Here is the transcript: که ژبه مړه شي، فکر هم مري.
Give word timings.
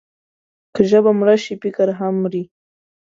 که 0.73 0.81
ژبه 0.89 1.11
مړه 1.19 1.35
شي، 1.43 1.53
فکر 1.63 1.87
هم 1.99 2.13
مري. 2.21 2.43